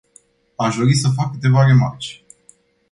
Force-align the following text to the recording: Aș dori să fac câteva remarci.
Aș 0.55 0.75
dori 0.77 0.93
să 0.95 1.09
fac 1.09 1.31
câteva 1.31 1.63
remarci. 1.65 2.23